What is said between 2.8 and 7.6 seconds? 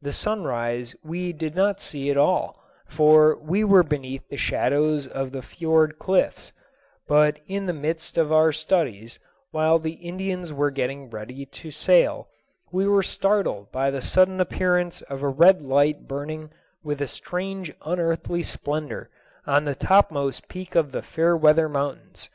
for we were beneath the shadows of the fiord cliffs; but